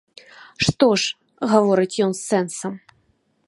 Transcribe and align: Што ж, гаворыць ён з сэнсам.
Што 0.67 0.87
ж, 1.03 1.13
гаворыць 1.53 2.01
ён 2.09 2.19
з 2.21 2.25
сэнсам. 2.33 2.73